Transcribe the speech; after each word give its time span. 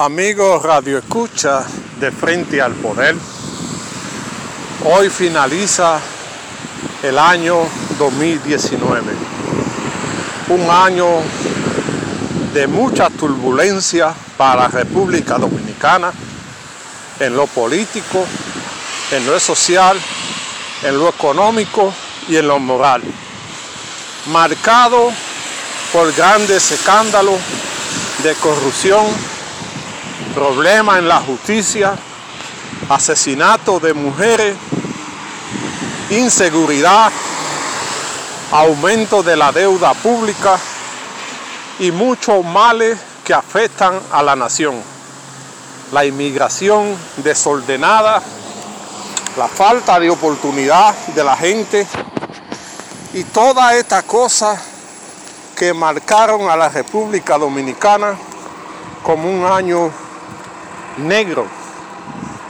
Amigos 0.00 0.62
Radio 0.62 0.96
Escucha 0.96 1.62
de 2.00 2.10
Frente 2.10 2.62
al 2.62 2.72
Poder, 2.72 3.14
hoy 4.86 5.10
finaliza 5.10 6.00
el 7.02 7.18
año 7.18 7.58
2019, 7.98 9.02
un 10.48 10.70
año 10.70 11.06
de 12.54 12.66
mucha 12.66 13.10
turbulencia 13.10 14.14
para 14.38 14.62
la 14.62 14.68
República 14.68 15.36
Dominicana 15.36 16.10
en 17.18 17.36
lo 17.36 17.46
político, 17.46 18.24
en 19.10 19.26
lo 19.26 19.38
social, 19.38 20.00
en 20.82 20.96
lo 20.96 21.10
económico 21.10 21.92
y 22.26 22.36
en 22.36 22.48
lo 22.48 22.58
moral, 22.58 23.02
marcado 24.28 25.12
por 25.92 26.10
grandes 26.14 26.72
escándalos 26.72 27.38
de 28.22 28.34
corrupción 28.36 29.04
problemas 30.34 30.98
en 30.98 31.08
la 31.08 31.20
justicia, 31.20 31.94
asesinato 32.88 33.80
de 33.80 33.94
mujeres, 33.94 34.56
inseguridad, 36.10 37.12
aumento 38.52 39.22
de 39.22 39.36
la 39.36 39.52
deuda 39.52 39.94
pública 39.94 40.58
y 41.78 41.90
muchos 41.92 42.44
males 42.44 42.98
que 43.24 43.34
afectan 43.34 43.98
a 44.12 44.22
la 44.22 44.36
nación. 44.36 44.74
La 45.92 46.04
inmigración 46.04 46.96
desordenada, 47.18 48.22
la 49.36 49.48
falta 49.48 49.98
de 49.98 50.10
oportunidad 50.10 50.94
de 51.08 51.24
la 51.24 51.36
gente 51.36 51.86
y 53.12 53.24
todas 53.24 53.74
estas 53.74 54.04
cosas 54.04 54.60
que 55.56 55.74
marcaron 55.74 56.48
a 56.48 56.56
la 56.56 56.68
República 56.68 57.36
Dominicana 57.36 58.16
como 59.02 59.28
un 59.28 59.44
año 59.44 59.90
negro 61.00 61.46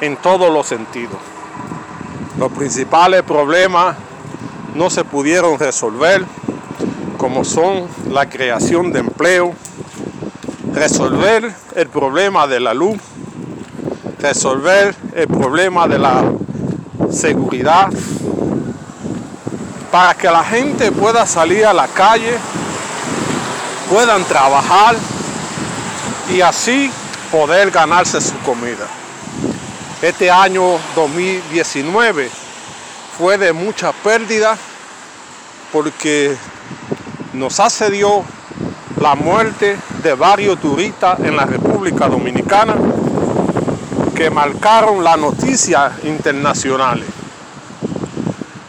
en 0.00 0.16
todos 0.16 0.52
los 0.52 0.66
sentidos. 0.66 1.18
Los 2.38 2.52
principales 2.52 3.22
problemas 3.22 3.96
no 4.74 4.90
se 4.90 5.04
pudieron 5.04 5.58
resolver, 5.58 6.24
como 7.16 7.44
son 7.44 7.86
la 8.10 8.28
creación 8.28 8.92
de 8.92 9.00
empleo, 9.00 9.54
resolver 10.74 11.54
el 11.74 11.88
problema 11.88 12.46
de 12.46 12.60
la 12.60 12.74
luz, 12.74 12.98
resolver 14.18 14.94
el 15.14 15.28
problema 15.28 15.88
de 15.88 15.98
la 15.98 16.24
seguridad, 17.10 17.88
para 19.90 20.14
que 20.14 20.30
la 20.30 20.44
gente 20.44 20.92
pueda 20.92 21.24
salir 21.24 21.64
a 21.64 21.72
la 21.72 21.88
calle, 21.88 22.36
puedan 23.90 24.24
trabajar 24.24 24.96
y 26.30 26.42
así 26.42 26.90
poder 27.36 27.70
ganarse 27.70 28.18
su 28.18 28.34
comida. 28.38 28.86
Este 30.00 30.30
año 30.30 30.78
2019 30.94 32.30
fue 33.18 33.36
de 33.36 33.52
mucha 33.52 33.92
pérdida 33.92 34.56
porque 35.70 36.34
nos 37.34 37.60
accedió 37.60 38.24
la 38.98 39.14
muerte 39.16 39.76
de 40.02 40.14
varios 40.14 40.58
turistas 40.62 41.20
en 41.20 41.36
la 41.36 41.44
República 41.44 42.08
Dominicana 42.08 42.74
que 44.14 44.30
marcaron 44.30 45.04
la 45.04 45.18
noticia 45.18 45.92
internacional. 46.04 47.04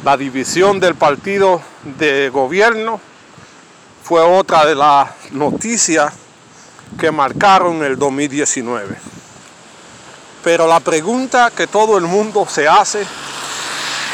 La 0.04 0.18
división 0.18 0.82
del 0.82 0.96
partido 0.96 1.62
de 1.98 2.28
gobierno 2.28 3.00
fue 4.04 4.20
otra 4.20 4.66
de 4.66 4.76
las 4.76 5.08
noticias 5.32 6.27
que 7.00 7.12
marcaron 7.12 7.84
el 7.84 7.98
2019. 7.98 8.96
Pero 10.44 10.68
la 10.68 10.80
pregunta 10.80 11.52
que 11.56 11.68
todo 11.68 11.98
el 11.98 12.06
mundo 12.06 12.48
se 12.50 12.68
hace, 12.68 13.06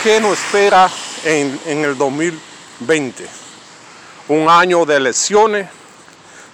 ¿qué 0.04 0.20
nos 0.20 0.40
espera 0.40 0.90
en, 1.24 1.60
en 1.66 1.86
el 1.86 1.98
2020? 1.98 3.28
Un 4.30 4.50
año 4.50 4.86
de 4.86 4.96
elecciones 4.98 5.70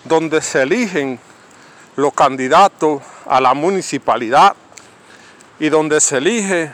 donde 0.03 0.41
se 0.41 0.63
eligen 0.63 1.19
los 1.95 2.13
candidatos 2.13 3.01
a 3.25 3.39
la 3.39 3.53
municipalidad 3.53 4.55
y 5.59 5.69
donde 5.69 6.01
se 6.01 6.17
elige 6.17 6.71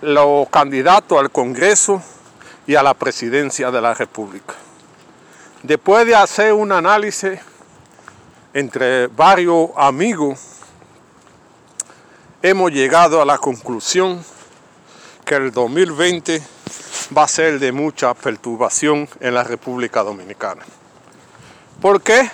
los 0.00 0.48
candidatos 0.48 1.18
al 1.18 1.30
Congreso 1.30 2.02
y 2.66 2.74
a 2.74 2.82
la 2.82 2.94
presidencia 2.94 3.70
de 3.70 3.80
la 3.80 3.94
República. 3.94 4.54
Después 5.62 6.06
de 6.06 6.14
hacer 6.14 6.52
un 6.52 6.70
análisis 6.70 7.40
entre 8.54 9.08
varios 9.08 9.70
amigos, 9.76 10.38
hemos 12.42 12.72
llegado 12.72 13.20
a 13.20 13.24
la 13.24 13.38
conclusión 13.38 14.24
que 15.24 15.34
el 15.34 15.52
2020 15.52 16.42
va 17.16 17.24
a 17.24 17.28
ser 17.28 17.58
de 17.58 17.72
mucha 17.72 18.14
perturbación 18.14 19.08
en 19.20 19.34
la 19.34 19.44
República 19.44 20.02
Dominicana. 20.02 20.62
¿Por 21.80 22.02
qué? 22.02 22.30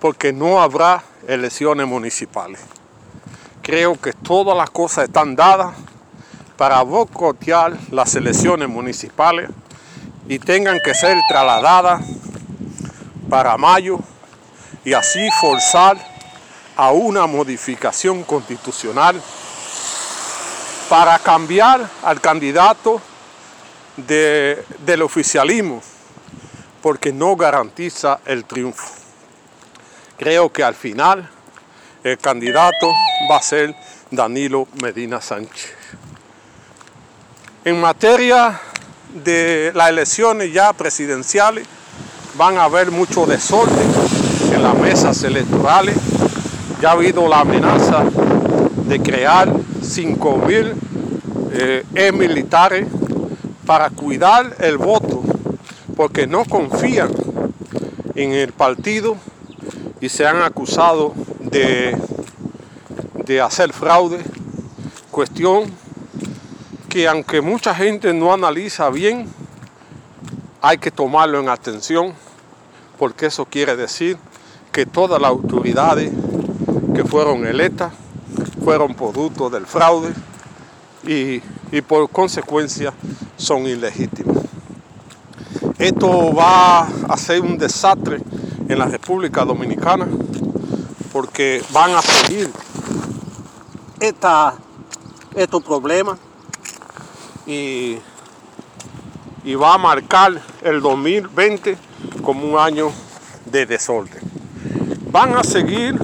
Porque 0.00 0.32
no 0.32 0.60
habrá 0.60 1.02
elecciones 1.28 1.86
municipales. 1.86 2.60
Creo 3.62 4.00
que 4.00 4.12
todas 4.12 4.56
las 4.56 4.70
cosas 4.70 5.04
están 5.04 5.36
dadas 5.36 5.74
para 6.56 6.82
boicotear 6.82 7.76
las 7.90 8.14
elecciones 8.16 8.68
municipales 8.68 9.50
y 10.28 10.38
tengan 10.38 10.78
que 10.84 10.94
ser 10.94 11.18
trasladadas 11.28 12.02
para 13.28 13.56
mayo 13.56 14.00
y 14.84 14.92
así 14.94 15.28
forzar 15.40 15.98
a 16.76 16.92
una 16.92 17.26
modificación 17.26 18.22
constitucional 18.22 19.20
para 20.88 21.18
cambiar 21.18 21.88
al 22.02 22.20
candidato 22.20 23.00
del 23.96 25.02
oficialismo, 25.02 25.82
porque 26.82 27.12
no 27.12 27.36
garantiza 27.36 28.20
el 28.24 28.44
triunfo. 28.44 28.86
Creo 30.18 30.50
que 30.50 30.64
al 30.64 30.74
final 30.74 31.28
el 32.02 32.18
candidato 32.18 32.88
va 33.30 33.36
a 33.36 33.42
ser 33.42 33.74
Danilo 34.10 34.66
Medina 34.82 35.20
Sánchez. 35.20 35.74
En 37.64 37.78
materia 37.80 38.58
de 39.12 39.70
las 39.74 39.90
elecciones 39.90 40.52
ya 40.52 40.72
presidenciales, 40.72 41.66
van 42.34 42.56
a 42.56 42.64
haber 42.64 42.90
mucho 42.90 43.26
desorden 43.26 44.29
en 44.52 44.62
las 44.62 44.76
mesas 44.78 45.22
electorales. 45.22 45.96
Ya 46.80 46.90
ha 46.90 46.92
habido 46.92 47.28
la 47.28 47.40
amenaza 47.40 48.04
de 48.86 49.00
crear 49.00 49.48
5.000 49.48 50.74
eh, 51.52 52.12
militares 52.12 52.86
para 53.66 53.90
cuidar 53.90 54.56
el 54.60 54.78
voto, 54.78 55.22
porque 55.96 56.26
no 56.26 56.44
confían 56.44 57.10
en 58.14 58.32
el 58.32 58.52
partido 58.52 59.16
y 60.00 60.08
se 60.08 60.26
han 60.26 60.42
acusado 60.42 61.14
de, 61.38 61.96
de 63.24 63.40
hacer 63.40 63.72
fraude. 63.72 64.18
Cuestión 65.10 65.70
que 66.88 67.06
aunque 67.06 67.40
mucha 67.40 67.74
gente 67.74 68.12
no 68.12 68.32
analiza 68.32 68.90
bien, 68.90 69.28
hay 70.62 70.78
que 70.78 70.90
tomarlo 70.90 71.38
en 71.40 71.48
atención, 71.48 72.14
porque 72.98 73.26
eso 73.26 73.44
quiere 73.44 73.76
decir 73.76 74.18
que 74.80 74.86
todas 74.86 75.20
las 75.20 75.28
autoridades 75.28 76.10
que 76.94 77.04
fueron 77.04 77.44
electas 77.44 77.92
fueron 78.64 78.94
producto 78.94 79.50
del 79.50 79.66
fraude 79.66 80.14
y, 81.02 81.42
por 81.82 82.08
consecuencia 82.08 82.94
son 83.36 83.66
ilegítimas. 83.66 84.38
Esto 85.76 86.32
va 86.32 86.88
a 87.10 87.16
ser 87.18 87.42
un 87.42 87.58
desastre 87.58 88.22
en 88.70 88.78
la 88.78 88.86
República 88.86 89.44
Dominicana 89.44 90.08
porque 91.12 91.62
van 91.74 91.94
a 91.94 92.00
seguir 92.00 92.50
estos 94.00 95.62
problemas 95.62 96.18
y, 97.44 97.98
y 99.44 99.54
va 99.56 99.74
a 99.74 99.78
marcar 99.78 100.40
el 100.62 100.80
2020 100.80 101.76
como 102.22 102.46
un 102.46 102.58
año 102.58 102.90
de 103.44 103.66
desorden 103.66 104.19
van 105.10 105.36
a 105.36 105.42
seguir, 105.42 105.98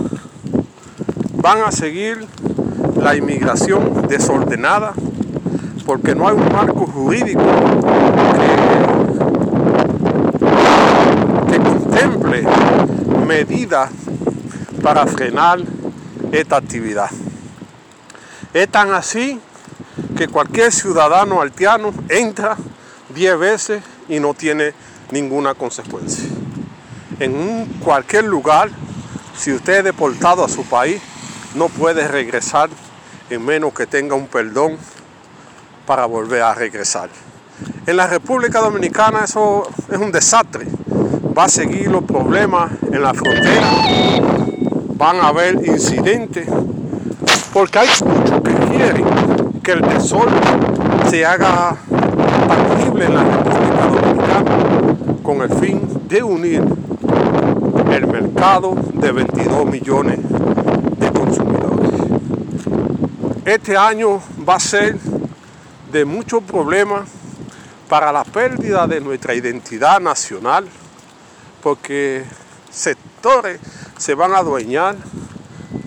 van 1.35 1.63
a 1.63 1.71
seguir 1.71 2.27
la 2.97 3.15
inmigración 3.15 4.07
desordenada 4.09 4.95
porque 5.85 6.15
no 6.15 6.27
hay 6.27 6.35
un 6.35 6.53
marco 6.53 6.87
jurídico 6.87 7.43
que, 11.49 11.59
contemple 11.59 12.45
medidas 13.27 13.91
para 14.83 15.07
frenar 15.07 15.61
esta 16.33 16.57
actividad. 16.57 17.11
Es 18.53 18.69
tan 18.69 18.93
así 18.93 19.39
que 20.17 20.27
cualquier 20.27 20.73
ciudadano 20.73 21.41
haitiano 21.41 21.93
entra 22.09 22.57
10 23.15 23.39
veces 23.39 23.83
y 24.09 24.19
no 24.19 24.35
tiene 24.35 24.73
ninguna 25.13 25.55
consecuencia. 25.55 26.25
En 27.21 27.67
cualquier 27.81 28.25
lugar 28.25 28.71
Si 29.39 29.53
usted 29.53 29.79
es 29.79 29.85
deportado 29.85 30.45
a 30.45 30.49
su 30.49 30.65
país, 30.65 31.01
no 31.55 31.69
puede 31.69 32.09
regresar 32.09 32.71
en 33.29 33.45
menos 33.45 33.75
que 33.75 33.87
tenga 33.87 34.15
un 34.15 34.27
perdón 34.27 34.77
para 35.87 36.07
volver 36.07 36.43
a 36.43 36.55
regresar. 36.55 37.11
En 37.87 37.97
la 37.97 38.07
República 38.07 38.61
Dominicana 38.61 39.21
eso 39.25 39.69
es 39.91 39.99
un 39.99 40.11
desastre. 40.11 40.67
Va 41.37 41.45
a 41.45 41.49
seguir 41.49 41.89
los 41.89 42.05
problemas 42.05 42.73
en 42.91 43.03
la 43.03 43.13
frontera. 43.13 43.69
Van 44.97 45.17
a 45.17 45.29
haber 45.29 45.55
incidentes. 45.67 46.49
Porque 47.53 47.79
hay 47.79 47.89
muchos 48.05 48.41
que 48.41 48.55
quieren 48.67 49.05
que 49.63 49.73
el 49.73 49.81
desorden 49.83 50.41
se 51.09 51.25
haga 51.25 51.77
tangible 52.49 53.07
en 53.07 53.15
la 53.15 53.25
República 53.25 53.87
Dominicana 53.87 55.23
con 55.23 55.43
el 55.43 55.51
fin 55.59 55.81
de 56.09 56.23
unir 56.23 56.63
el 57.91 58.07
mercado 58.07 58.75
de 58.95 59.13
22 59.13 59.67
millones 59.67 60.19
de 60.23 61.13
consumidores. 61.13 61.91
Este 63.45 63.77
año 63.77 64.21
va 64.49 64.57
a 64.57 64.61
ser 64.61 64.97
de 65.93 66.05
muchos 66.05 66.43
problemas 66.43 67.09
para 67.89 68.13
la 68.13 68.25
pérdida 68.25 68.87
de 68.87 69.01
nuestra 69.01 69.35
identidad 69.35 70.01
nacional, 70.01 70.67
porque 71.63 72.25
sectores 72.71 73.61
se 73.97 74.15
van 74.15 74.33
a 74.33 74.39
adueñar 74.39 74.97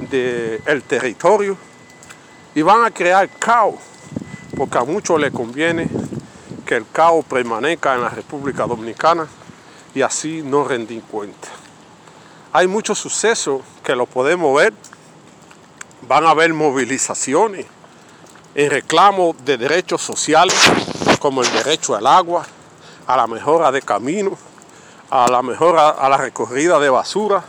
del 0.09 0.83
territorio 0.83 1.57
y 2.55 2.61
van 2.61 2.85
a 2.85 2.91
crear 2.91 3.29
caos, 3.37 3.75
porque 4.55 4.77
a 4.77 4.83
muchos 4.83 5.19
les 5.19 5.31
conviene 5.31 5.89
que 6.65 6.75
el 6.75 6.85
caos 6.91 7.25
permanezca 7.25 7.95
en 7.95 8.01
la 8.01 8.09
República 8.09 8.65
Dominicana 8.65 9.27
y 9.93 10.01
así 10.01 10.41
no 10.43 10.63
rendir 10.63 11.03
cuenta. 11.03 11.58
Hay 12.51 12.65
muchos 12.65 12.97
sucesos 12.97 13.61
que 13.83 13.95
lo 13.95 14.07
podemos 14.07 14.55
ver, 14.55 14.73
van 16.07 16.25
a 16.25 16.31
haber 16.31 16.51
movilizaciones 16.51 17.67
en 18.55 18.71
reclamo 18.71 19.35
de 19.45 19.55
derechos 19.55 20.01
sociales 20.01 20.57
como 21.19 21.43
el 21.43 21.51
derecho 21.51 21.95
al 21.95 22.07
agua, 22.07 22.47
a 23.05 23.15
la 23.15 23.27
mejora 23.27 23.71
de 23.71 23.83
caminos, 23.83 24.39
a 25.11 25.29
la 25.29 25.43
mejora 25.43 25.89
a 25.89 26.09
la 26.09 26.17
recorrida 26.17 26.79
de 26.79 26.89
basura 26.89 27.43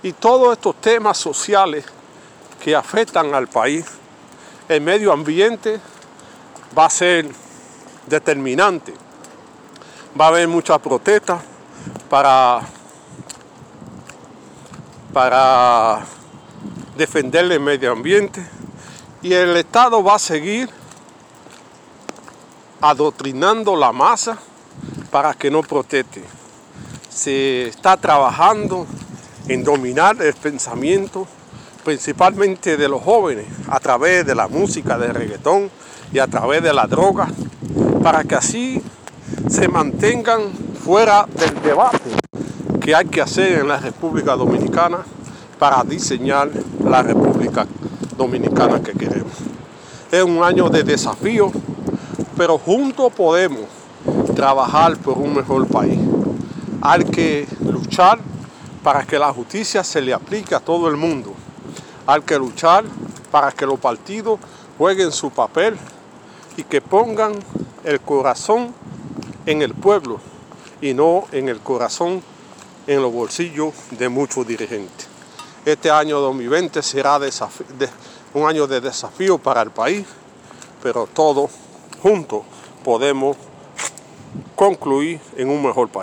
y 0.00 0.12
todos 0.12 0.52
estos 0.52 0.80
temas 0.80 1.18
sociales 1.18 1.84
que 2.62 2.76
afectan 2.76 3.34
al 3.34 3.48
país. 3.48 3.84
El 4.68 4.82
medio 4.82 5.12
ambiente 5.12 5.80
va 6.78 6.86
a 6.86 6.90
ser 6.90 7.28
determinante. 8.06 8.94
Va 10.18 10.26
a 10.26 10.28
haber 10.28 10.46
muchas 10.46 10.78
protestas 10.78 11.42
para, 12.08 12.60
para 15.12 16.04
defender 16.96 17.50
el 17.50 17.60
medio 17.60 17.92
ambiente 17.92 18.44
y 19.22 19.32
el 19.32 19.56
Estado 19.56 20.02
va 20.02 20.16
a 20.16 20.18
seguir 20.18 20.68
adoctrinando 22.80 23.76
la 23.76 23.92
masa 23.92 24.38
para 25.10 25.34
que 25.34 25.50
no 25.50 25.62
proteste. 25.62 26.22
Se 27.08 27.68
está 27.68 27.96
trabajando 27.96 28.86
en 29.48 29.64
dominar 29.64 30.20
el 30.22 30.32
pensamiento, 30.34 31.26
principalmente 31.84 32.76
de 32.76 32.88
los 32.88 33.02
jóvenes, 33.02 33.46
a 33.68 33.80
través 33.80 34.24
de 34.24 34.34
la 34.34 34.48
música 34.48 34.96
de 34.96 35.12
reggaetón 35.12 35.70
y 36.12 36.18
a 36.18 36.26
través 36.26 36.62
de 36.62 36.72
la 36.72 36.86
droga, 36.86 37.28
para 38.02 38.24
que 38.24 38.36
así 38.36 38.80
se 39.48 39.68
mantengan 39.68 40.52
fuera 40.84 41.26
del 41.34 41.62
debate 41.62 42.19
hay 42.92 43.06
que 43.06 43.20
hacer 43.20 43.60
en 43.60 43.68
la 43.68 43.78
República 43.78 44.36
Dominicana 44.36 44.98
para 45.58 45.82
diseñar 45.84 46.50
la 46.84 47.02
República 47.02 47.66
Dominicana 48.16 48.82
que 48.82 48.92
queremos. 48.92 49.32
Es 50.10 50.22
un 50.22 50.42
año 50.42 50.68
de 50.68 50.82
desafío 50.82 51.52
pero 52.40 52.56
juntos 52.56 53.12
podemos 53.12 53.66
trabajar 54.34 54.96
por 54.96 55.18
un 55.18 55.34
mejor 55.34 55.66
país. 55.66 56.00
Hay 56.80 57.04
que 57.04 57.46
luchar 57.62 58.18
para 58.82 59.02
que 59.04 59.18
la 59.18 59.30
justicia 59.30 59.84
se 59.84 60.00
le 60.00 60.14
aplique 60.14 60.54
a 60.54 60.60
todo 60.60 60.88
el 60.88 60.96
mundo. 60.96 61.34
Hay 62.06 62.22
que 62.22 62.38
luchar 62.38 62.86
para 63.30 63.52
que 63.52 63.66
los 63.66 63.78
partidos 63.78 64.40
jueguen 64.78 65.12
su 65.12 65.28
papel 65.28 65.76
y 66.56 66.62
que 66.62 66.80
pongan 66.80 67.34
el 67.84 68.00
corazón 68.00 68.72
en 69.44 69.60
el 69.60 69.74
pueblo 69.74 70.18
y 70.80 70.94
no 70.94 71.24
en 71.32 71.50
el 71.50 71.60
corazón 71.60 72.22
en 72.86 73.02
los 73.02 73.12
bolsillos 73.12 73.74
de 73.90 74.08
muchos 74.08 74.46
dirigentes. 74.46 75.06
Este 75.64 75.90
año 75.90 76.20
2020 76.20 76.82
será 76.82 77.20
un 78.32 78.48
año 78.48 78.66
de 78.66 78.80
desafío 78.80 79.38
para 79.38 79.62
el 79.62 79.70
país, 79.70 80.06
pero 80.82 81.06
todo 81.06 81.50
juntos 82.02 82.42
podemos 82.82 83.36
concluir 84.56 85.20
en 85.36 85.50
un 85.50 85.62
mejor 85.62 85.88
país. 85.88 85.98